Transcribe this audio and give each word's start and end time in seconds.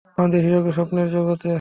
আমাদের 0.17 0.39
হিরো 0.45 0.59
কি 0.65 0.71
স্বপ্নের 0.77 1.07
জগতে? 1.15 1.49